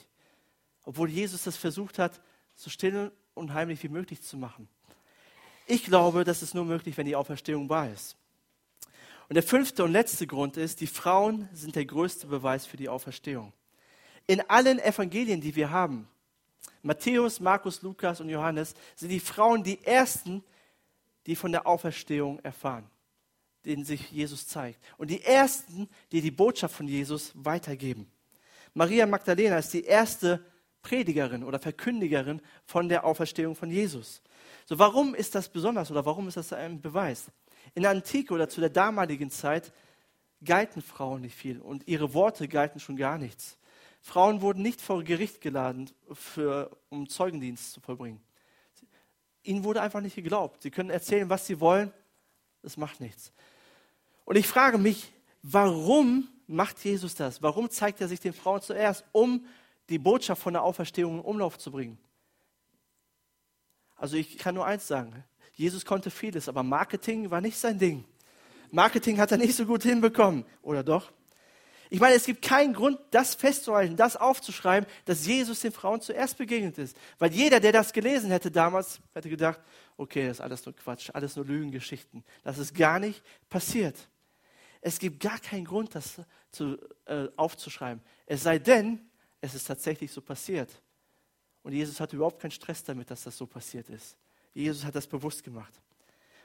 [0.85, 2.21] Obwohl Jesus das versucht hat,
[2.55, 4.69] so still und heimlich wie möglich zu machen.
[5.67, 8.17] Ich glaube, das ist nur möglich, wenn die Auferstehung wahr ist.
[9.29, 12.89] Und der fünfte und letzte Grund ist, die Frauen sind der größte Beweis für die
[12.89, 13.53] Auferstehung.
[14.27, 16.09] In allen Evangelien, die wir haben,
[16.83, 20.43] Matthäus, Markus, Lukas und Johannes, sind die Frauen die ersten,
[21.27, 22.87] die von der Auferstehung erfahren,
[23.65, 24.83] denen sich Jesus zeigt.
[24.97, 28.11] Und die ersten, die die Botschaft von Jesus weitergeben.
[28.73, 30.45] Maria Magdalena ist die erste
[30.89, 34.23] Predigerin oder Verkündigerin von der Auferstehung von Jesus.
[34.65, 37.31] So, warum ist das besonders oder warum ist das ein Beweis?
[37.75, 39.71] In der Antike oder zu der damaligen Zeit
[40.43, 43.59] galten Frauen nicht viel und ihre Worte galten schon gar nichts.
[44.01, 48.23] Frauen wurden nicht vor Gericht geladen, für, um Zeugendienst zu vollbringen.
[49.43, 50.63] Ihnen wurde einfach nicht geglaubt.
[50.63, 51.93] Sie können erzählen, was sie wollen,
[52.63, 53.33] das macht nichts.
[54.25, 57.43] Und ich frage mich, warum macht Jesus das?
[57.43, 59.45] Warum zeigt er sich den Frauen zuerst, um
[59.89, 61.99] die Botschaft von der Auferstehung in Umlauf zu bringen?
[63.97, 65.25] Also ich kann nur eins sagen,
[65.55, 68.05] Jesus konnte vieles, aber Marketing war nicht sein Ding.
[68.71, 71.11] Marketing hat er nicht so gut hinbekommen, oder doch?
[71.91, 76.37] Ich meine, es gibt keinen Grund, das festzuhalten, das aufzuschreiben, dass Jesus den Frauen zuerst
[76.37, 76.97] begegnet ist.
[77.19, 79.59] Weil jeder, der das gelesen hätte damals, hätte gedacht,
[79.97, 82.25] okay, das ist alles nur Quatsch, alles nur Lügengeschichten.
[82.45, 83.97] Das ist gar nicht passiert.
[84.81, 86.21] Es gibt gar keinen Grund, das
[86.53, 88.03] zu, äh, aufzuschreiben.
[88.27, 89.08] Es sei denn,
[89.41, 90.71] es ist tatsächlich so passiert.
[91.63, 94.17] Und Jesus hat überhaupt keinen Stress damit, dass das so passiert ist.
[94.55, 95.73] Jesus hat das bewusst gemacht.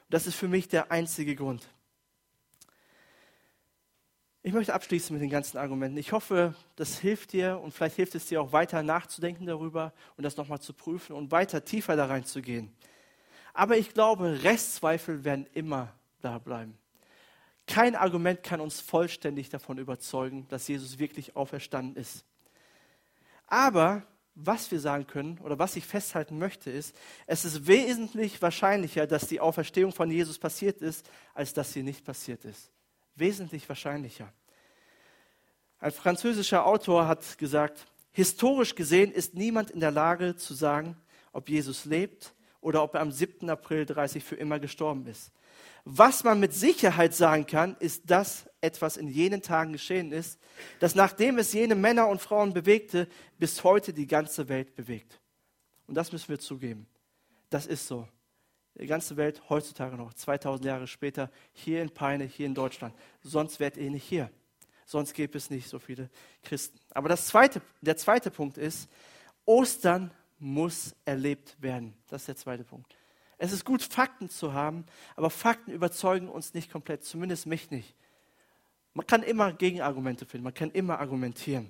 [0.04, 1.68] Und das ist für mich der einzige Grund.
[4.42, 5.96] Ich möchte abschließen mit den ganzen Argumenten.
[5.96, 10.24] Ich hoffe, das hilft dir und vielleicht hilft es dir auch weiter nachzudenken darüber und
[10.24, 12.70] das nochmal zu prüfen und weiter tiefer da reinzugehen.
[13.54, 16.76] Aber ich glaube, Restzweifel werden immer da bleiben.
[17.66, 22.26] Kein Argument kann uns vollständig davon überzeugen, dass Jesus wirklich auferstanden ist.
[23.46, 24.02] Aber
[24.34, 26.94] was wir sagen können oder was ich festhalten möchte, ist,
[27.26, 32.04] es ist wesentlich wahrscheinlicher, dass die Auferstehung von Jesus passiert ist, als dass sie nicht
[32.04, 32.70] passiert ist.
[33.14, 34.32] Wesentlich wahrscheinlicher.
[35.78, 40.96] Ein französischer Autor hat gesagt, historisch gesehen ist niemand in der Lage zu sagen,
[41.32, 43.48] ob Jesus lebt oder ob er am 7.
[43.50, 45.30] April 30 für immer gestorben ist.
[45.84, 50.40] Was man mit Sicherheit sagen kann, ist, dass etwas in jenen Tagen geschehen ist,
[50.80, 53.06] dass nachdem es jene Männer und Frauen bewegte,
[53.38, 55.20] bis heute die ganze Welt bewegt.
[55.86, 56.86] Und das müssen wir zugeben.
[57.50, 58.08] Das ist so.
[58.76, 62.94] Die ganze Welt heutzutage noch, 2000 Jahre später, hier in Peine, hier in Deutschland.
[63.22, 64.30] Sonst wärt ihr nicht hier.
[64.86, 66.10] Sonst gäbe es nicht so viele
[66.42, 66.78] Christen.
[66.90, 68.88] Aber das zweite, der zweite Punkt ist,
[69.44, 71.94] Ostern muss erlebt werden.
[72.08, 72.94] Das ist der zweite Punkt.
[73.38, 74.84] Es ist gut, Fakten zu haben,
[75.16, 77.94] aber Fakten überzeugen uns nicht komplett, zumindest mich nicht.
[78.94, 81.68] Man kann immer Gegenargumente finden, man kann immer argumentieren.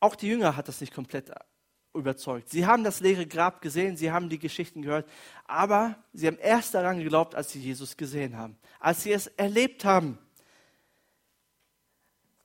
[0.00, 1.30] Auch die Jünger hat das nicht komplett
[1.94, 2.48] überzeugt.
[2.48, 5.08] Sie haben das leere Grab gesehen, sie haben die Geschichten gehört,
[5.46, 9.84] aber sie haben erst daran geglaubt, als sie Jesus gesehen haben, als sie es erlebt
[9.84, 10.18] haben.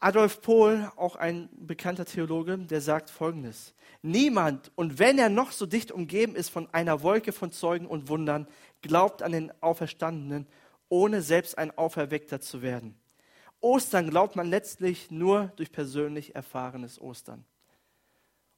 [0.02, 3.74] Adolf Pohl, auch ein bekannter Theologe, der sagt Folgendes.
[4.02, 8.08] Niemand, und wenn er noch so dicht umgeben ist von einer Wolke von Zeugen und
[8.08, 8.48] Wundern,
[8.82, 10.48] glaubt an den Auferstandenen,
[10.88, 12.96] ohne selbst ein Auferweckter zu werden.
[13.62, 17.44] Ostern glaubt man letztlich nur durch persönlich erfahrenes Ostern.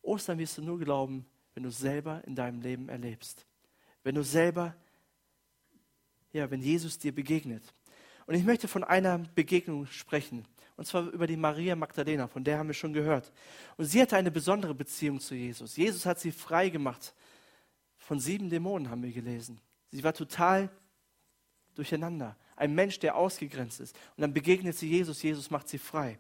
[0.02, 3.46] Ostern wirst du nur glauben, wenn du selber in deinem Leben erlebst.
[4.04, 4.76] Wenn du selber,
[6.34, 7.64] ja, wenn Jesus dir begegnet.
[8.26, 10.46] Und ich möchte von einer Begegnung sprechen.
[10.78, 13.32] Und zwar über die Maria Magdalena, von der haben wir schon gehört.
[13.78, 15.76] Und sie hatte eine besondere Beziehung zu Jesus.
[15.76, 17.14] Jesus hat sie frei gemacht.
[17.98, 19.60] Von sieben Dämonen haben wir gelesen.
[19.92, 20.70] Sie war total
[21.76, 22.36] durcheinander.
[22.62, 23.96] Ein Mensch, der ausgegrenzt ist.
[24.16, 25.24] Und dann begegnet sie Jesus.
[25.24, 26.20] Jesus macht sie frei.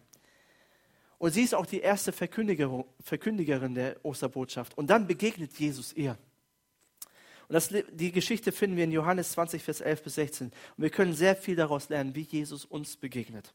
[1.20, 4.76] Und sie ist auch die erste Verkündigerin der Osterbotschaft.
[4.76, 6.18] Und dann begegnet Jesus ihr.
[7.48, 10.48] Und das, die Geschichte finden wir in Johannes 20, Vers 11 bis 16.
[10.48, 13.54] Und wir können sehr viel daraus lernen, wie Jesus uns begegnet.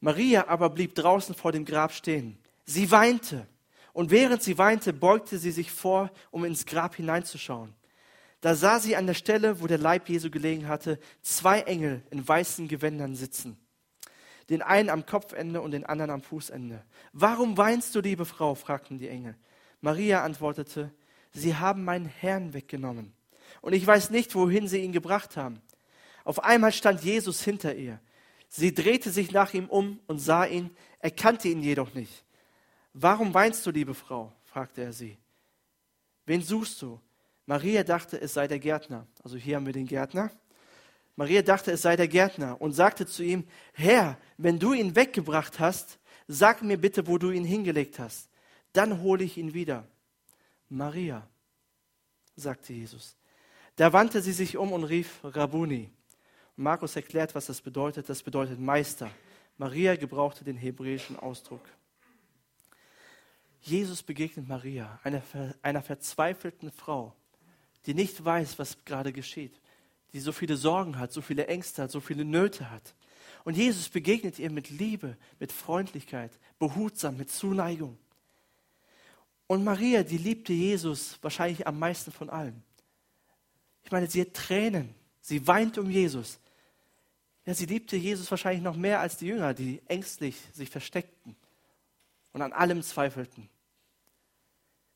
[0.00, 2.36] Maria aber blieb draußen vor dem Grab stehen.
[2.64, 3.46] Sie weinte.
[3.92, 7.72] Und während sie weinte, beugte sie sich vor, um ins Grab hineinzuschauen.
[8.42, 12.26] Da sah sie an der Stelle, wo der Leib Jesu gelegen hatte, zwei Engel in
[12.26, 13.56] weißen Gewändern sitzen.
[14.50, 16.84] Den einen am Kopfende und den anderen am Fußende.
[17.12, 18.56] Warum weinst du, liebe Frau?
[18.56, 19.36] fragten die Engel.
[19.80, 20.92] Maria antwortete,
[21.32, 23.14] Sie haben meinen Herrn weggenommen.
[23.60, 25.62] Und ich weiß nicht, wohin sie ihn gebracht haben.
[26.24, 28.00] Auf einmal stand Jesus hinter ihr.
[28.48, 32.24] Sie drehte sich nach ihm um und sah ihn, erkannte ihn jedoch nicht.
[32.92, 34.32] Warum weinst du, liebe Frau?
[34.46, 35.16] fragte er sie.
[36.26, 37.00] Wen suchst du?
[37.52, 39.06] Maria dachte, es sei der Gärtner.
[39.22, 40.30] Also hier haben wir den Gärtner.
[41.16, 45.60] Maria dachte, es sei der Gärtner und sagte zu ihm, Herr, wenn du ihn weggebracht
[45.60, 48.30] hast, sag mir bitte, wo du ihn hingelegt hast.
[48.72, 49.86] Dann hole ich ihn wieder.
[50.70, 51.28] Maria,
[52.36, 53.18] sagte Jesus.
[53.76, 55.90] Da wandte sie sich um und rief Rabuni.
[56.56, 58.08] Markus erklärt, was das bedeutet.
[58.08, 59.10] Das bedeutet Meister.
[59.58, 61.68] Maria gebrauchte den hebräischen Ausdruck.
[63.60, 65.20] Jesus begegnet Maria, einer,
[65.60, 67.14] einer verzweifelten Frau,
[67.86, 69.60] die nicht weiß, was gerade geschieht,
[70.12, 72.94] die so viele Sorgen hat, so viele Ängste hat, so viele Nöte hat.
[73.44, 77.98] Und Jesus begegnet ihr mit Liebe, mit Freundlichkeit, behutsam, mit Zuneigung.
[79.46, 82.62] Und Maria, die liebte Jesus wahrscheinlich am meisten von allen.
[83.84, 86.38] Ich meine, sie hat Tränen, sie weint um Jesus.
[87.44, 91.36] Ja, sie liebte Jesus wahrscheinlich noch mehr als die Jünger, die ängstlich sich versteckten
[92.32, 93.48] und an allem zweifelten.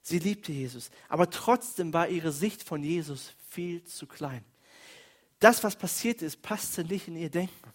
[0.09, 4.45] Sie liebte Jesus, aber trotzdem war ihre Sicht von Jesus viel zu klein.
[5.41, 7.73] Das, was passiert ist, passte nicht in ihr Denken.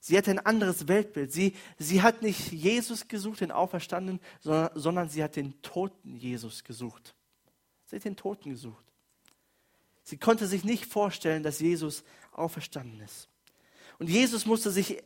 [0.00, 1.32] Sie hatte ein anderes Weltbild.
[1.32, 6.64] Sie, sie hat nicht Jesus gesucht, den Auferstandenen, sondern, sondern sie hat den toten Jesus
[6.64, 7.14] gesucht.
[7.86, 8.84] Sie hat den Toten gesucht.
[10.02, 13.28] Sie konnte sich nicht vorstellen, dass Jesus auferstanden ist.
[14.00, 15.00] Und Jesus musste sich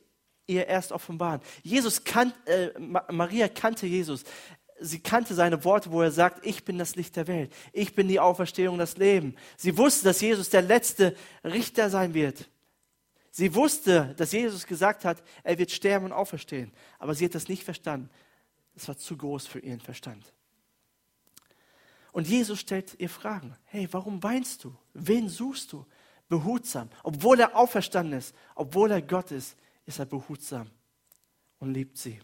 [0.47, 1.43] ihr erst offenbaren.
[1.63, 4.25] Jesus kan äh, Maria kannte Jesus.
[4.81, 7.53] Sie kannte seine Worte, wo er sagt, ich bin das Licht der Welt.
[7.73, 9.37] Ich bin die Auferstehung, das Leben.
[9.57, 12.49] Sie wusste, dass Jesus der letzte Richter sein wird.
[13.31, 16.73] Sie wusste, dass Jesus gesagt hat, er wird sterben und auferstehen.
[16.99, 18.11] Aber sie hat das nicht verstanden.
[18.77, 20.33] Es war zu groß für ihren Verstand.
[22.13, 23.57] Und Jesus stellt ihr Fragen.
[23.65, 24.77] Hey, warum weinst du?
[24.93, 25.85] Wen suchst du?
[26.29, 26.89] Behutsam.
[27.03, 30.71] Obwohl er auferstanden ist, obwohl er Gott ist, ist er behutsam
[31.59, 32.21] und liebt sie.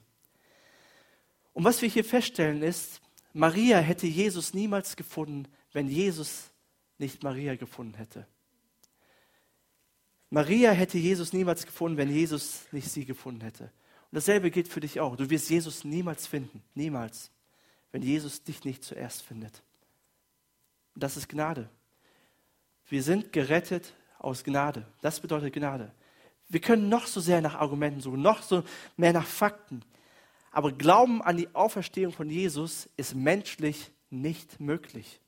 [1.61, 3.03] Und was wir hier feststellen ist,
[3.35, 6.49] Maria hätte Jesus niemals gefunden, wenn Jesus
[6.97, 8.27] nicht Maria gefunden hätte.
[10.31, 13.65] Maria hätte Jesus niemals gefunden, wenn Jesus nicht sie gefunden hätte.
[13.65, 15.17] Und dasselbe gilt für dich auch.
[15.17, 17.31] Du wirst Jesus niemals finden, niemals,
[17.93, 19.63] wenn Jesus dich nicht zuerst findet.
[20.95, 21.69] Und das ist Gnade.
[22.89, 24.87] Wir sind gerettet aus Gnade.
[25.03, 25.93] Das bedeutet Gnade.
[26.49, 28.65] Wir können noch so sehr nach Argumenten suchen, noch so
[28.97, 29.85] mehr nach Fakten.
[30.51, 35.21] Aber Glauben an die Auferstehung von Jesus ist menschlich nicht möglich.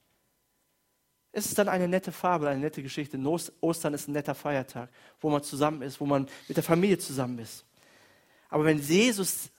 [1.30, 3.18] Es ist dann eine nette Fabel, eine nette Geschichte.
[3.60, 7.38] Ostern ist ein netter Feiertag, wo man zusammen ist, wo man mit der Familie zusammen
[7.38, 7.64] ist.
[8.50, 9.50] Aber wenn Jesus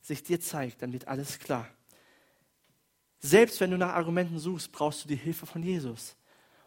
[0.00, 1.68] sich dir zeigt, dann wird alles klar.
[3.20, 6.16] Selbst wenn du nach Argumenten suchst, brauchst du die Hilfe von Jesus.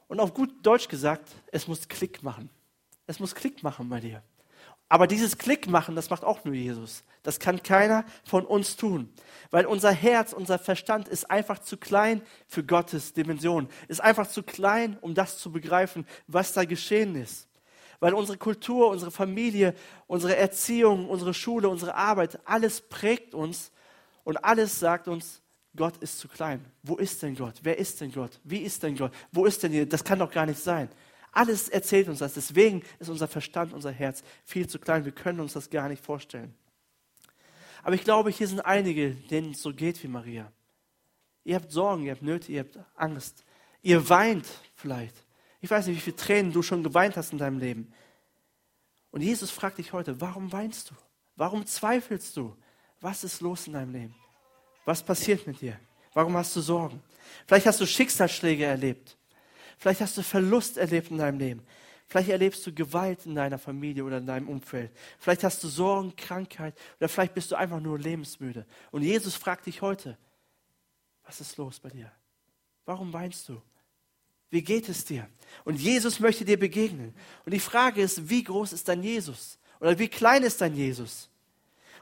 [0.08, 2.49] Und auf gut Deutsch gesagt, es muss Klick machen.
[3.08, 4.23] Es muss Klick machen bei dir.
[4.88, 7.04] Aber dieses Klick machen, das macht auch nur Jesus.
[7.24, 9.12] Das kann keiner von uns tun,
[9.50, 14.43] weil unser Herz, unser Verstand ist einfach zu klein für Gottes Dimension, ist einfach zu
[14.43, 17.48] klein, um das zu begreifen, was da geschehen ist.
[18.00, 19.74] Weil unsere Kultur, unsere Familie,
[20.06, 23.71] unsere Erziehung, unsere Schule, unsere Arbeit, alles prägt uns
[24.24, 25.41] und alles sagt uns,
[25.76, 26.63] Gott ist zu klein.
[26.84, 27.56] Wo ist denn Gott?
[27.63, 28.39] Wer ist denn Gott?
[28.43, 29.12] Wie ist denn Gott?
[29.32, 29.88] Wo ist denn hier?
[29.88, 30.89] Das kann doch gar nicht sein.
[31.36, 32.34] Alles erzählt uns das.
[32.34, 35.04] Deswegen ist unser Verstand, unser Herz viel zu klein.
[35.04, 36.56] Wir können uns das gar nicht vorstellen.
[37.84, 40.50] Aber ich glaube, hier sind einige, denen es so geht wie Maria.
[41.43, 43.43] Ihr habt Sorgen, ihr habt Nöte, ihr habt Angst.
[43.82, 45.13] Ihr weint vielleicht.
[45.60, 47.93] Ich weiß nicht, wie viele Tränen du schon geweint hast in deinem Leben.
[49.12, 50.95] Und Jesus fragt dich heute, warum weinst du?
[51.36, 52.56] Warum zweifelst du?
[53.02, 54.15] Was ist los in deinem Leben?
[54.86, 55.78] Was passiert mit dir?
[56.13, 57.04] Warum hast du Sorgen?
[57.45, 59.14] Vielleicht hast du Schicksalsschläge erlebt.
[59.78, 61.62] Vielleicht hast du Verlust erlebt in deinem Leben.
[62.08, 64.92] Vielleicht erlebst du Gewalt in deiner Familie oder in deinem Umfeld.
[65.18, 68.66] Vielleicht hast du Sorgen, Krankheit oder vielleicht bist du einfach nur lebensmüde.
[68.92, 70.18] Und Jesus fragt dich heute,
[71.26, 72.12] was ist los bei dir?
[72.86, 73.62] Warum weinst du?
[74.52, 75.28] Wie geht es dir?
[75.64, 77.16] Und Jesus möchte dir begegnen.
[77.44, 79.58] Und die Frage ist, wie groß ist dein Jesus?
[79.80, 81.30] Oder wie klein ist dein Jesus?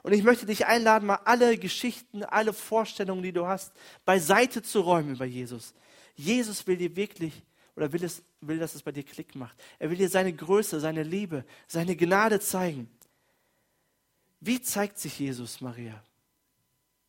[0.04, 3.72] Und ich möchte dich einladen, mal alle Geschichten, alle Vorstellungen, die du hast,
[4.04, 5.74] beiseite zu räumen über Jesus.
[6.16, 7.42] Jesus will dir wirklich
[7.76, 9.58] oder will, es, will, dass es bei dir Klick macht.
[9.80, 12.90] Er will dir seine Größe, seine Liebe, seine Gnade zeigen.
[14.40, 16.04] Wie zeigt sich Jesus Maria?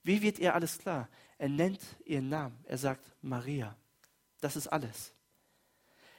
[0.02, 1.08] Wie wird ihr alles klar?
[1.38, 2.56] Er nennt ihren Namen.
[2.64, 3.76] Er sagt Maria.
[4.40, 5.12] Das ist alles.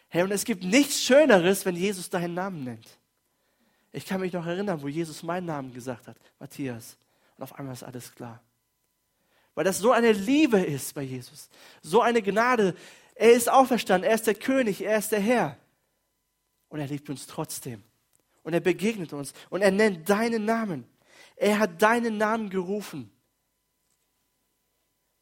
[0.10, 2.88] Hey, und es gibt nichts Schöneres, wenn Jesus deinen Namen nennt.
[3.92, 6.98] Ich kann mich noch erinnern, wo Jesus meinen Namen gesagt hat, Matthias.
[7.38, 8.42] Und auf einmal ist alles klar.
[9.54, 11.50] Weil das so eine Liebe ist bei Jesus.
[11.82, 12.76] So eine Gnade.
[13.16, 14.10] Er ist auferstanden.
[14.10, 14.82] Er ist der König.
[14.82, 15.58] Er ist der Herr.
[16.70, 17.84] Und er liebt uns trotzdem.
[18.44, 19.34] Und er begegnet uns.
[19.50, 20.86] Und er nennt deinen Namen.
[21.36, 23.10] Er hat deinen Namen gerufen.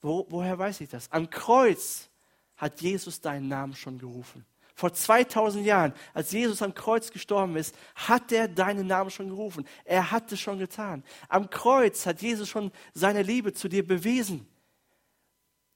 [0.01, 1.09] Wo, woher weiß ich das?
[1.11, 2.09] Am Kreuz
[2.57, 4.45] hat Jesus deinen Namen schon gerufen.
[4.75, 9.67] Vor 2000 Jahren, als Jesus am Kreuz gestorben ist, hat er deinen Namen schon gerufen.
[9.85, 11.03] Er hat es schon getan.
[11.29, 14.47] Am Kreuz hat Jesus schon seine Liebe zu dir bewiesen.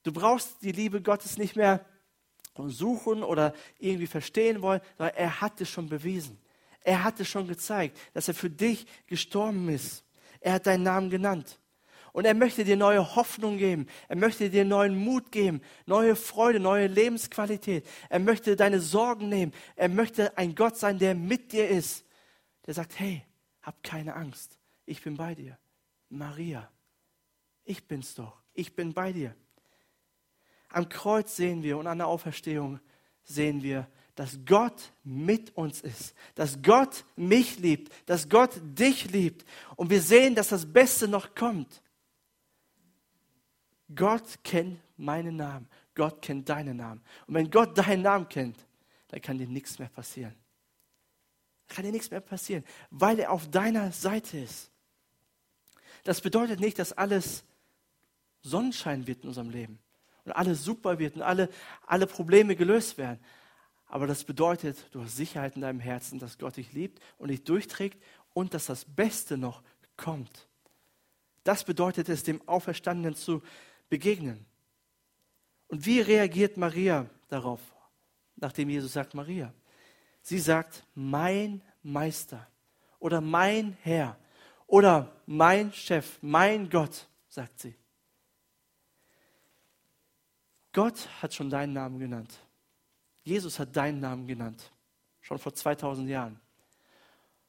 [0.02, 1.84] Du brauchst die Liebe Gottes nicht mehr
[2.66, 6.38] suchen oder irgendwie verstehen wollen, sondern er hat es schon bewiesen.
[6.82, 10.04] Er hat es schon gezeigt, dass er für dich gestorben ist.
[10.40, 11.58] Er hat deinen Namen genannt.
[12.12, 13.86] Und er möchte dir neue Hoffnung geben.
[14.08, 17.86] Er möchte dir neuen Mut geben, neue Freude, neue Lebensqualität.
[18.08, 19.52] Er möchte deine Sorgen nehmen.
[19.76, 22.04] Er möchte ein Gott sein, der mit dir ist.
[22.66, 23.24] Der sagt, hey,
[23.62, 24.58] hab keine Angst.
[24.86, 25.58] Ich bin bei dir.
[26.08, 26.70] Maria,
[27.64, 28.40] ich bin's doch.
[28.54, 29.34] Ich bin bei dir.
[30.70, 32.80] Am Kreuz sehen wir und an der Auferstehung
[33.24, 39.44] sehen wir, dass Gott mit uns ist, dass Gott mich liebt, dass Gott dich liebt.
[39.76, 41.82] Und wir sehen, dass das Beste noch kommt.
[43.94, 47.00] Gott kennt meinen Namen, Gott kennt deinen Namen.
[47.26, 48.56] Und wenn Gott deinen Namen kennt,
[49.06, 50.34] dann kann dir nichts mehr passieren.
[51.68, 54.70] Dann kann dir nichts mehr passieren, weil er auf deiner Seite ist.
[56.02, 57.44] Das bedeutet nicht, dass alles
[58.42, 59.78] Sonnenschein wird in unserem Leben
[60.28, 61.48] und alles super wird und alle,
[61.86, 63.18] alle Probleme gelöst werden.
[63.86, 67.44] Aber das bedeutet, du hast Sicherheit in deinem Herzen, dass Gott dich liebt und dich
[67.44, 68.02] durchträgt
[68.34, 69.62] und dass das Beste noch
[69.96, 70.48] kommt.
[71.44, 73.42] Das bedeutet es, dem Auferstandenen zu
[73.88, 74.44] begegnen.
[75.68, 77.60] Und wie reagiert Maria darauf,
[78.36, 79.52] nachdem Jesus sagt, Maria?
[80.20, 82.46] Sie sagt, mein Meister
[82.98, 84.18] oder mein Herr
[84.66, 87.74] oder mein Chef, mein Gott, sagt sie.
[90.72, 92.32] Gott hat schon deinen Namen genannt.
[93.22, 94.72] Jesus hat deinen Namen genannt,
[95.20, 96.40] schon vor 2000 Jahren.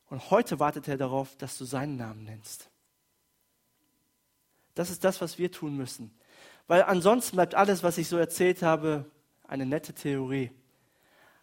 [0.08, 2.70] Und heute wartet er darauf, dass du seinen Namen nennst.
[4.76, 6.12] Das ist das, was wir tun müssen.
[6.68, 9.06] Weil ansonsten bleibt alles, was ich so erzählt habe,
[9.48, 10.52] eine nette Theorie.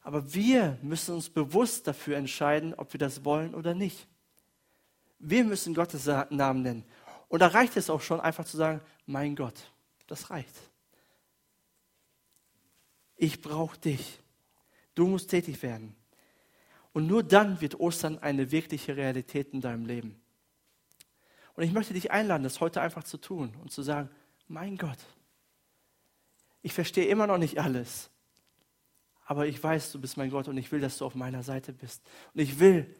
[0.03, 4.07] Aber wir müssen uns bewusst dafür entscheiden, ob wir das wollen oder nicht.
[5.19, 6.85] Wir müssen Gottes Namen nennen.
[7.29, 9.73] Und da reicht es auch schon, einfach zu sagen, mein Gott,
[10.07, 10.55] das reicht.
[13.17, 14.21] Ich brauche dich.
[14.95, 15.95] Du musst tätig werden.
[16.93, 20.21] Und nur dann wird Ostern eine wirkliche Realität in deinem Leben.
[21.55, 24.11] Und ich möchte dich einladen, das heute einfach zu tun und zu sagen,
[24.49, 24.99] mein Gott,
[26.63, 28.11] ich verstehe immer noch nicht alles,
[29.25, 31.73] aber ich weiß, du bist mein Gott und ich will, dass du auf meiner Seite
[31.73, 32.03] bist.
[32.33, 32.95] Und ich will,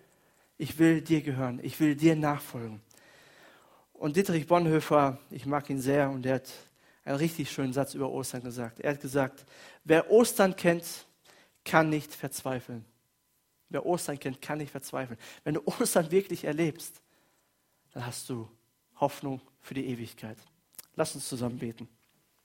[0.59, 2.81] ich will dir gehören, ich will dir nachfolgen.
[3.93, 6.53] Und Dietrich Bonhoeffer, ich mag ihn sehr und er hat
[7.07, 8.81] einen richtig schönen Satz über Ostern gesagt.
[8.81, 9.47] Er hat gesagt,
[9.85, 11.07] wer Ostern kennt,
[11.65, 12.85] kann nicht verzweifeln.
[13.69, 15.19] Wer Ostern kennt, kann nicht verzweifeln.
[15.45, 17.01] Wenn du Ostern wirklich erlebst,
[17.93, 18.49] dann hast du
[18.97, 20.37] Hoffnung für die Ewigkeit.
[20.95, 21.89] Lass uns zusammen beten.